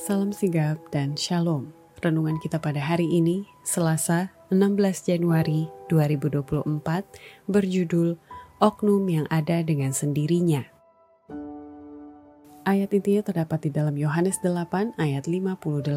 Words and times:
Salam 0.00 0.32
sigap 0.32 0.80
dan 0.88 1.12
shalom. 1.12 1.76
Renungan 2.00 2.40
kita 2.40 2.56
pada 2.56 2.80
hari 2.80 3.04
ini, 3.04 3.44
Selasa 3.68 4.32
16 4.48 5.12
Januari 5.12 5.68
2024, 5.92 6.72
berjudul 7.44 8.16
Oknum 8.64 9.04
yang 9.12 9.28
ada 9.28 9.60
dengan 9.60 9.92
sendirinya. 9.92 10.64
Ayat 12.64 12.96
intinya 12.96 13.28
terdapat 13.28 13.68
di 13.68 13.70
dalam 13.76 13.92
Yohanes 13.92 14.40
8 14.40 14.96
ayat 14.96 15.28
58. 15.28 15.92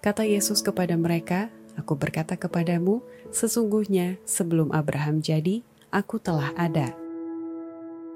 Kata 0.00 0.22
Yesus 0.24 0.64
kepada 0.64 0.96
mereka, 0.96 1.52
Aku 1.76 2.00
berkata 2.00 2.40
kepadamu, 2.40 3.04
sesungguhnya 3.28 4.16
sebelum 4.24 4.72
Abraham 4.72 5.20
jadi, 5.20 5.60
aku 5.92 6.16
telah 6.16 6.48
ada. 6.56 6.96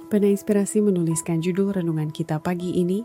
Pena 0.08 0.26
Inspirasi 0.26 0.80
menuliskan 0.80 1.44
judul 1.44 1.76
renungan 1.76 2.08
kita 2.08 2.40
pagi 2.40 2.80
ini, 2.80 3.04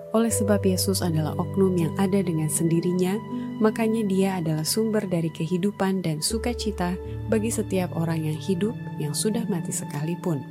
oleh 0.11 0.31
sebab 0.31 0.59
Yesus 0.67 0.99
adalah 0.99 1.31
oknum 1.39 1.71
yang 1.79 1.93
ada 1.95 2.19
dengan 2.19 2.51
sendirinya, 2.51 3.15
makanya 3.63 4.03
Dia 4.03 4.29
adalah 4.43 4.67
sumber 4.67 5.07
dari 5.07 5.31
kehidupan 5.31 6.03
dan 6.03 6.19
sukacita 6.19 6.99
bagi 7.31 7.47
setiap 7.47 7.95
orang 7.95 8.27
yang 8.27 8.35
hidup 8.35 8.75
yang 8.99 9.15
sudah 9.15 9.47
mati 9.47 9.71
sekalipun. 9.71 10.43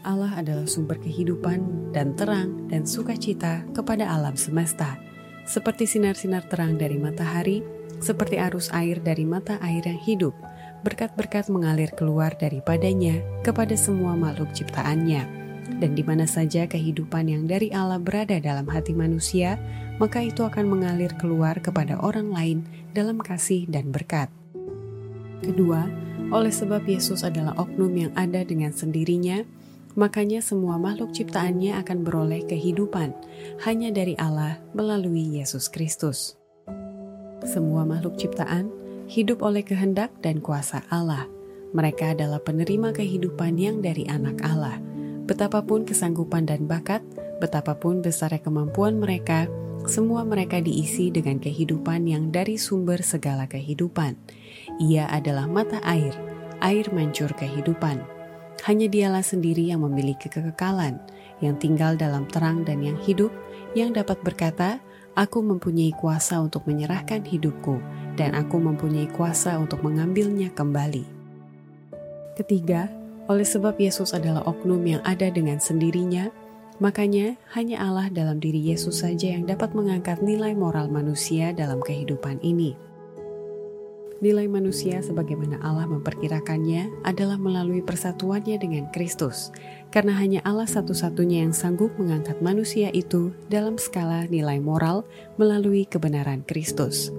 Allah 0.00 0.32
adalah 0.40 0.64
sumber 0.64 0.96
kehidupan 0.96 1.92
dan 1.92 2.16
terang 2.16 2.70
dan 2.72 2.88
sukacita 2.88 3.68
kepada 3.76 4.08
alam 4.08 4.32
semesta, 4.32 4.96
seperti 5.44 5.84
sinar-sinar 5.84 6.48
terang 6.48 6.80
dari 6.80 6.96
matahari, 6.96 7.60
seperti 8.00 8.40
arus 8.40 8.72
air 8.72 8.96
dari 9.04 9.28
mata 9.28 9.60
air 9.60 9.84
yang 9.84 10.00
hidup, 10.00 10.32
berkat-berkat 10.86 11.52
mengalir 11.52 11.92
keluar 11.92 12.32
daripadanya 12.38 13.20
kepada 13.44 13.76
semua 13.76 14.16
makhluk 14.16 14.54
ciptaannya 14.56 15.47
dan 15.76 15.92
di 15.92 16.00
mana 16.00 16.24
saja 16.24 16.64
kehidupan 16.64 17.28
yang 17.28 17.44
dari 17.44 17.68
Allah 17.70 18.00
berada 18.00 18.40
dalam 18.40 18.64
hati 18.66 18.96
manusia, 18.96 19.60
maka 20.00 20.24
itu 20.24 20.42
akan 20.42 20.64
mengalir 20.66 21.12
keluar 21.20 21.60
kepada 21.60 22.00
orang 22.00 22.32
lain 22.32 22.58
dalam 22.96 23.20
kasih 23.20 23.68
dan 23.68 23.92
berkat. 23.92 24.32
Kedua, 25.44 25.86
oleh 26.32 26.50
sebab 26.50 26.82
Yesus 26.88 27.22
adalah 27.22 27.54
oknum 27.60 27.92
yang 27.94 28.12
ada 28.18 28.42
dengan 28.42 28.74
sendirinya, 28.74 29.46
makanya 29.94 30.42
semua 30.42 30.80
makhluk 30.80 31.14
ciptaannya 31.14 31.78
akan 31.78 31.98
beroleh 32.02 32.42
kehidupan 32.48 33.14
hanya 33.68 33.94
dari 33.94 34.18
Allah 34.18 34.58
melalui 34.74 35.38
Yesus 35.38 35.70
Kristus. 35.70 36.34
Semua 37.46 37.86
makhluk 37.86 38.18
ciptaan 38.18 38.68
hidup 39.06 39.46
oleh 39.46 39.62
kehendak 39.62 40.10
dan 40.20 40.42
kuasa 40.42 40.82
Allah. 40.90 41.30
Mereka 41.70 42.16
adalah 42.16 42.40
penerima 42.40 42.96
kehidupan 42.96 43.60
yang 43.60 43.84
dari 43.84 44.08
anak 44.08 44.40
Allah 44.40 44.80
Betapapun 45.28 45.84
kesanggupan 45.84 46.48
dan 46.48 46.64
bakat, 46.64 47.04
betapapun 47.36 48.00
besarnya 48.00 48.40
kemampuan 48.40 48.96
mereka, 48.96 49.44
semua 49.84 50.24
mereka 50.24 50.56
diisi 50.56 51.12
dengan 51.12 51.36
kehidupan 51.36 52.08
yang 52.08 52.32
dari 52.32 52.56
sumber 52.56 53.04
segala 53.04 53.44
kehidupan. 53.44 54.16
Ia 54.80 55.04
adalah 55.12 55.44
mata 55.44 55.84
air, 55.84 56.16
air 56.64 56.88
mancur 56.96 57.28
kehidupan. 57.36 58.00
Hanya 58.64 58.88
dialah 58.88 59.20
sendiri 59.20 59.68
yang 59.68 59.84
memiliki 59.84 60.32
kekekalan, 60.32 60.96
yang 61.44 61.60
tinggal 61.60 61.94
dalam 61.94 62.24
terang 62.32 62.64
dan 62.64 62.80
yang 62.80 62.96
hidup, 63.04 63.30
yang 63.76 63.92
dapat 63.92 64.16
berkata, 64.24 64.80
Aku 65.12 65.44
mempunyai 65.44 65.92
kuasa 65.92 66.40
untuk 66.40 66.64
menyerahkan 66.64 67.26
hidupku, 67.26 67.82
dan 68.16 68.32
aku 68.32 68.56
mempunyai 68.62 69.10
kuasa 69.12 69.60
untuk 69.60 69.84
mengambilnya 69.84 70.48
kembali. 70.54 71.04
Ketiga, 72.38 72.86
oleh 73.28 73.44
sebab 73.44 73.76
Yesus 73.76 74.16
adalah 74.16 74.42
oknum 74.48 74.80
yang 74.82 75.04
ada 75.04 75.28
dengan 75.28 75.60
sendirinya, 75.60 76.32
makanya 76.80 77.36
hanya 77.52 77.84
Allah 77.84 78.08
dalam 78.08 78.40
diri 78.40 78.58
Yesus 78.58 79.04
saja 79.04 79.36
yang 79.36 79.44
dapat 79.44 79.76
mengangkat 79.76 80.24
nilai 80.24 80.56
moral 80.56 80.88
manusia 80.88 81.52
dalam 81.52 81.84
kehidupan 81.84 82.40
ini. 82.40 82.74
Nilai 84.18 84.50
manusia 84.50 84.98
sebagaimana 84.98 85.62
Allah 85.62 85.86
memperkirakannya 85.86 87.06
adalah 87.06 87.38
melalui 87.38 87.86
persatuannya 87.86 88.58
dengan 88.58 88.90
Kristus, 88.90 89.54
karena 89.94 90.10
hanya 90.18 90.42
Allah 90.42 90.66
satu-satunya 90.66 91.46
yang 91.46 91.54
sanggup 91.54 91.94
mengangkat 92.02 92.42
manusia 92.42 92.90
itu 92.90 93.30
dalam 93.46 93.78
skala 93.78 94.26
nilai 94.26 94.58
moral 94.58 95.06
melalui 95.38 95.86
kebenaran 95.86 96.42
Kristus. 96.42 97.14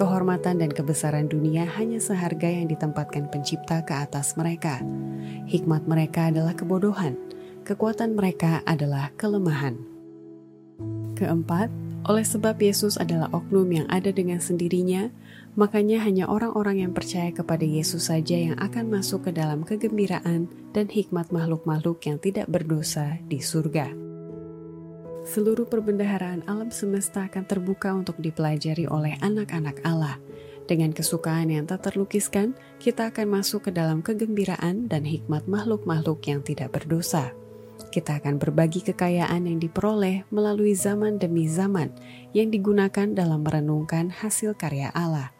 Kehormatan 0.00 0.64
dan 0.64 0.72
kebesaran 0.72 1.28
dunia 1.28 1.68
hanya 1.76 2.00
seharga 2.00 2.48
yang 2.48 2.72
ditempatkan 2.72 3.28
Pencipta 3.28 3.84
ke 3.84 3.92
atas 3.92 4.32
mereka. 4.32 4.80
Hikmat 5.44 5.84
mereka 5.84 6.32
adalah 6.32 6.56
kebodohan, 6.56 7.20
kekuatan 7.68 8.16
mereka 8.16 8.64
adalah 8.64 9.12
kelemahan. 9.20 9.76
Keempat, 11.20 11.68
oleh 12.08 12.24
sebab 12.24 12.56
Yesus 12.56 12.96
adalah 12.96 13.28
oknum 13.36 13.68
yang 13.68 13.84
ada 13.92 14.08
dengan 14.08 14.40
sendirinya, 14.40 15.12
makanya 15.52 16.00
hanya 16.00 16.32
orang-orang 16.32 16.80
yang 16.80 16.96
percaya 16.96 17.28
kepada 17.28 17.68
Yesus 17.68 18.08
saja 18.08 18.40
yang 18.40 18.56
akan 18.56 18.88
masuk 18.88 19.28
ke 19.28 19.36
dalam 19.36 19.68
kegembiraan 19.68 20.48
dan 20.72 20.88
hikmat 20.88 21.28
makhluk-makhluk 21.28 22.00
yang 22.08 22.16
tidak 22.16 22.48
berdosa 22.48 23.20
di 23.28 23.44
surga 23.44 24.09
seluruh 25.30 25.70
perbendaharaan 25.70 26.42
alam 26.50 26.74
semesta 26.74 27.30
akan 27.30 27.46
terbuka 27.46 27.94
untuk 27.94 28.18
dipelajari 28.18 28.90
oleh 28.90 29.14
anak-anak 29.22 29.78
Allah. 29.86 30.18
Dengan 30.66 30.90
kesukaan 30.90 31.54
yang 31.54 31.70
tak 31.70 31.86
terlukiskan, 31.86 32.58
kita 32.82 33.14
akan 33.14 33.38
masuk 33.38 33.70
ke 33.70 33.70
dalam 33.70 34.02
kegembiraan 34.02 34.90
dan 34.90 35.06
hikmat 35.06 35.46
makhluk-makhluk 35.46 36.18
yang 36.26 36.42
tidak 36.42 36.74
berdosa. 36.74 37.30
Kita 37.94 38.18
akan 38.18 38.42
berbagi 38.42 38.82
kekayaan 38.82 39.46
yang 39.46 39.62
diperoleh 39.62 40.26
melalui 40.34 40.74
zaman 40.74 41.22
demi 41.22 41.46
zaman 41.46 41.94
yang 42.34 42.50
digunakan 42.50 43.06
dalam 43.14 43.46
merenungkan 43.46 44.10
hasil 44.10 44.58
karya 44.58 44.90
Allah. 44.94 45.30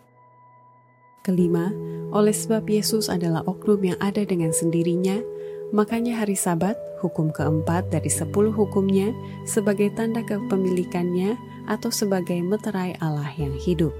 Kelima, 1.21 1.69
oleh 2.15 2.33
sebab 2.33 2.65
Yesus 2.65 3.11
adalah 3.13 3.45
oknum 3.45 3.95
yang 3.95 3.99
ada 4.01 4.25
dengan 4.25 4.51
sendirinya, 4.57 5.21
Makanya 5.71 6.19
hari 6.19 6.35
sabat, 6.35 6.75
hukum 6.99 7.31
keempat 7.31 7.95
dari 7.95 8.11
sepuluh 8.11 8.51
hukumnya, 8.51 9.15
sebagai 9.47 9.95
tanda 9.95 10.27
kepemilikannya 10.27 11.39
atau 11.71 11.95
sebagai 11.95 12.43
meterai 12.43 12.99
Allah 12.99 13.31
yang 13.39 13.55
hidup. 13.55 13.95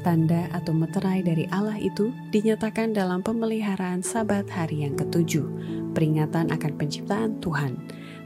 Tanda 0.00 0.48
atau 0.56 0.72
meterai 0.72 1.20
dari 1.20 1.44
Allah 1.52 1.76
itu 1.76 2.08
dinyatakan 2.32 2.96
dalam 2.96 3.20
pemeliharaan 3.20 4.00
sabat 4.00 4.48
hari 4.48 4.88
yang 4.88 4.96
ketujuh, 4.96 5.44
peringatan 5.92 6.48
akan 6.48 6.72
penciptaan 6.80 7.36
Tuhan. 7.44 7.76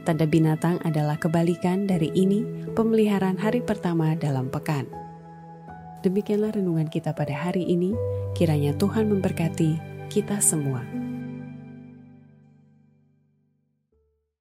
Tanda 0.07 0.23
binatang 0.23 0.79
adalah 0.87 1.19
kebalikan 1.19 1.83
dari 1.83 2.07
ini, 2.15 2.47
pemeliharaan 2.71 3.35
hari 3.35 3.59
pertama 3.59 4.15
dalam 4.15 4.47
pekan. 4.47 4.87
Demikianlah 6.07 6.55
renungan 6.55 6.87
kita 6.87 7.11
pada 7.11 7.35
hari 7.35 7.67
ini, 7.67 7.91
kiranya 8.31 8.71
Tuhan 8.79 9.11
memberkati 9.11 9.75
kita 10.07 10.39
semua. 10.39 11.02